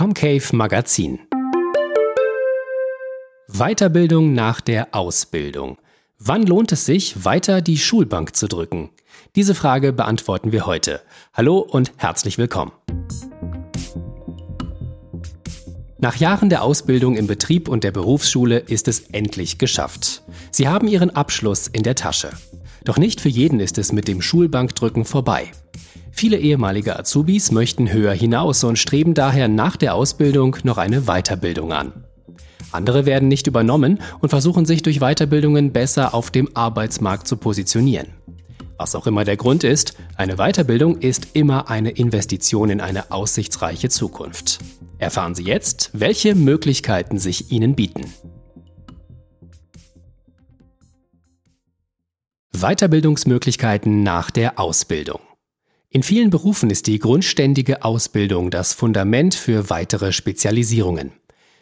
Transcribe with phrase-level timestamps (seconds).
[0.00, 1.18] Comcave Magazin.
[3.48, 5.76] Weiterbildung nach der Ausbildung.
[6.18, 8.88] Wann lohnt es sich, weiter die Schulbank zu drücken?
[9.36, 11.02] Diese Frage beantworten wir heute.
[11.34, 12.72] Hallo und herzlich willkommen.
[15.98, 20.22] Nach Jahren der Ausbildung im Betrieb und der Berufsschule ist es endlich geschafft.
[20.50, 22.30] Sie haben ihren Abschluss in der Tasche.
[22.84, 25.50] Doch nicht für jeden ist es mit dem Schulbankdrücken vorbei.
[26.12, 31.72] Viele ehemalige Azubis möchten höher hinaus und streben daher nach der Ausbildung noch eine Weiterbildung
[31.72, 32.04] an.
[32.72, 38.08] Andere werden nicht übernommen und versuchen sich durch Weiterbildungen besser auf dem Arbeitsmarkt zu positionieren.
[38.78, 43.90] Was auch immer der Grund ist, eine Weiterbildung ist immer eine Investition in eine aussichtsreiche
[43.90, 44.58] Zukunft.
[44.98, 48.06] Erfahren Sie jetzt, welche Möglichkeiten sich Ihnen bieten.
[52.52, 55.20] Weiterbildungsmöglichkeiten nach der Ausbildung.
[55.92, 61.10] In vielen Berufen ist die grundständige Ausbildung das Fundament für weitere Spezialisierungen.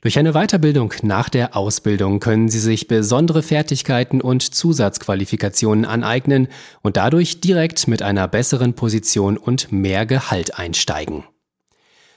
[0.00, 6.48] Durch eine Weiterbildung nach der Ausbildung können Sie sich besondere Fertigkeiten und Zusatzqualifikationen aneignen
[6.80, 11.24] und dadurch direkt mit einer besseren Position und mehr Gehalt einsteigen.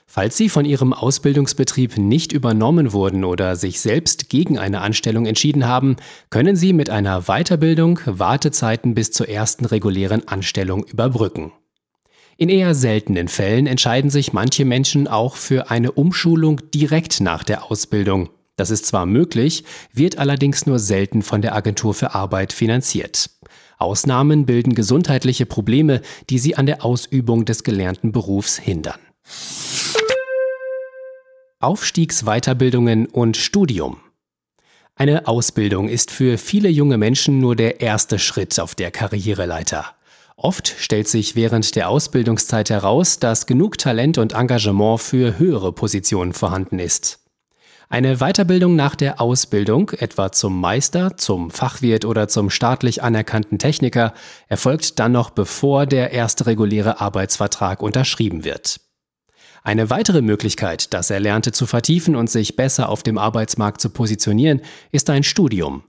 [0.06, 5.66] Falls Sie von Ihrem Ausbildungsbetrieb nicht übernommen wurden oder sich selbst gegen eine Anstellung entschieden
[5.66, 5.98] haben,
[6.30, 11.52] können Sie mit einer Weiterbildung Wartezeiten bis zur ersten regulären Anstellung überbrücken.
[12.40, 17.72] In eher seltenen Fällen entscheiden sich manche Menschen auch für eine Umschulung direkt nach der
[17.72, 18.30] Ausbildung.
[18.56, 23.32] Das ist zwar möglich, wird allerdings nur selten von der Agentur für Arbeit finanziert.
[23.80, 29.00] Ausnahmen bilden gesundheitliche Probleme, die sie an der Ausübung des gelernten Berufs hindern.
[31.60, 33.98] Aufstiegsweiterbildungen und Studium.
[34.96, 39.98] Eine Ausbildung ist für viele junge Menschen nur der erste Schritt auf der Karriereleiter.
[40.40, 46.32] Oft stellt sich während der Ausbildungszeit heraus, dass genug Talent und Engagement für höhere Positionen
[46.32, 47.24] vorhanden ist.
[47.90, 54.14] Eine Weiterbildung nach der Ausbildung, etwa zum Meister, zum Fachwirt oder zum staatlich anerkannten Techniker,
[54.48, 58.80] erfolgt dann noch bevor der erste reguläre Arbeitsvertrag unterschrieben wird.
[59.64, 64.62] Eine weitere Möglichkeit, das Erlernte zu vertiefen und sich besser auf dem Arbeitsmarkt zu positionieren,
[64.92, 65.84] ist ein Studium.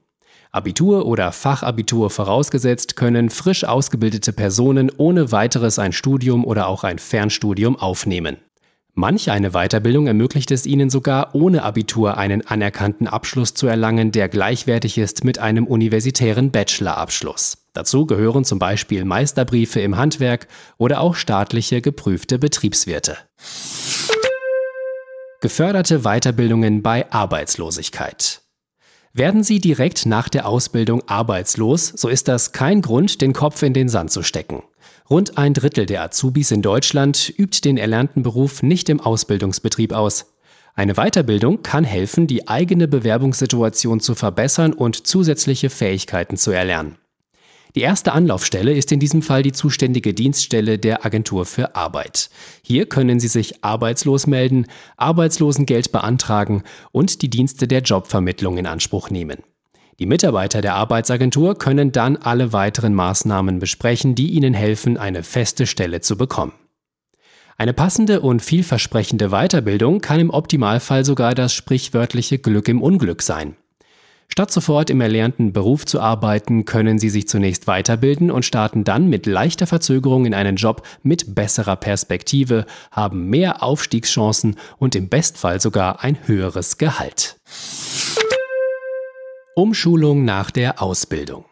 [0.51, 6.99] Abitur oder Fachabitur vorausgesetzt, können frisch ausgebildete Personen ohne weiteres ein Studium oder auch ein
[6.99, 8.39] Fernstudium aufnehmen.
[8.95, 14.29] Manch eine Weiterbildung ermöglicht es ihnen sogar, ohne Abitur einen anerkannten Abschluss zu erlangen, der
[14.29, 17.59] gleichwertig ist mit einem universitären Bachelorabschluss.
[17.75, 20.49] Dazu gehören zum Beispiel Meisterbriefe im Handwerk
[20.79, 23.17] oder auch staatliche geprüfte Betriebswirte.
[25.41, 28.43] Geförderte Weiterbildungen bei Arbeitslosigkeit.
[29.19, 33.75] Werden Sie direkt nach der Ausbildung arbeitslos, so ist das kein Grund, den Kopf in
[33.75, 34.63] den Sand zu stecken.
[35.11, 40.35] Rund ein Drittel der Azubis in Deutschland übt den erlernten Beruf nicht im Ausbildungsbetrieb aus.
[40.77, 46.97] Eine Weiterbildung kann helfen, die eigene Bewerbungssituation zu verbessern und zusätzliche Fähigkeiten zu erlernen.
[47.79, 52.29] Die erste Anlaufstelle ist in diesem Fall die zuständige Dienststelle der Agentur für Arbeit.
[52.61, 54.67] Hier können Sie sich arbeitslos melden,
[54.97, 59.45] Arbeitslosengeld beantragen und die Dienste der Jobvermittlung in Anspruch nehmen.
[60.01, 65.65] Die Mitarbeiter der Arbeitsagentur können dann alle weiteren Maßnahmen besprechen, die ihnen helfen, eine feste
[65.65, 66.55] Stelle zu bekommen.
[67.59, 73.55] Eine passende und vielversprechende Weiterbildung kann im Optimalfall sogar das sprichwörtliche Glück im Unglück sein.
[74.31, 79.09] Statt sofort im erlernten Beruf zu arbeiten, können Sie sich zunächst weiterbilden und starten dann
[79.09, 85.61] mit leichter Verzögerung in einen Job mit besserer Perspektive, haben mehr Aufstiegschancen und im Bestfall
[85.61, 87.37] sogar ein höheres Gehalt.
[89.57, 91.45] Umschulung nach der Ausbildung.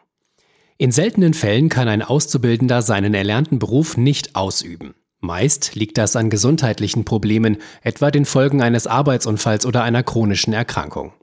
[0.78, 4.94] In seltenen Fällen kann ein Auszubildender seinen erlernten Beruf nicht ausüben.
[5.20, 11.14] Meist liegt das an gesundheitlichen Problemen, etwa den Folgen eines Arbeitsunfalls oder einer chronischen Erkrankung.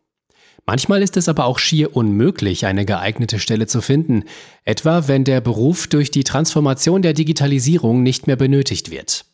[0.65, 4.23] Manchmal ist es aber auch schier unmöglich, eine geeignete Stelle zu finden,
[4.63, 9.25] etwa wenn der Beruf durch die Transformation der Digitalisierung nicht mehr benötigt wird.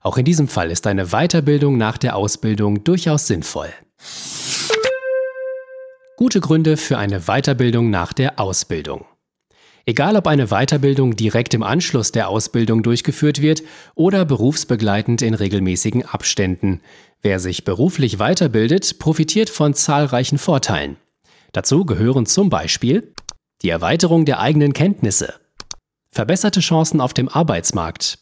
[0.00, 3.70] Auch in diesem Fall ist eine Weiterbildung nach der Ausbildung durchaus sinnvoll.
[6.16, 9.04] Gute Gründe für eine Weiterbildung nach der Ausbildung.
[9.88, 13.62] Egal ob eine Weiterbildung direkt im Anschluss der Ausbildung durchgeführt wird
[13.94, 16.82] oder berufsbegleitend in regelmäßigen Abständen.
[17.22, 20.98] Wer sich beruflich weiterbildet, profitiert von zahlreichen Vorteilen.
[21.52, 23.14] Dazu gehören zum Beispiel
[23.62, 25.32] die Erweiterung der eigenen Kenntnisse,
[26.10, 28.18] verbesserte Chancen auf dem Arbeitsmarkt,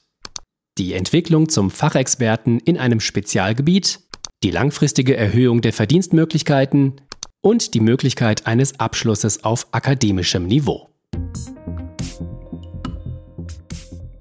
[0.78, 3.98] die Entwicklung zum Fachexperten in einem Spezialgebiet,
[4.44, 7.00] die langfristige Erhöhung der Verdienstmöglichkeiten
[7.40, 10.95] und die Möglichkeit eines Abschlusses auf akademischem Niveau.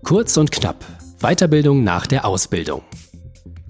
[0.06, 0.86] Kurz und knapp.
[1.20, 2.84] Weiterbildung nach der Ausbildung.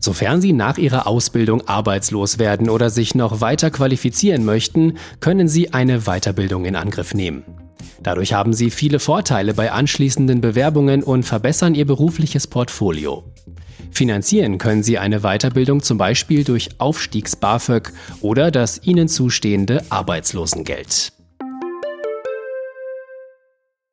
[0.02, 5.72] Sofern Sie nach Ihrer Ausbildung arbeitslos werden oder sich noch weiter qualifizieren möchten, können Sie
[5.72, 7.44] eine Weiterbildung in Angriff nehmen.
[8.04, 13.24] Dadurch haben Sie viele Vorteile bei anschließenden Bewerbungen und verbessern Ihr berufliches Portfolio.
[13.92, 21.15] Finanzieren können Sie eine Weiterbildung zum Beispiel durch Aufstiegs-BAföG oder das Ihnen zustehende Arbeitslosengeld.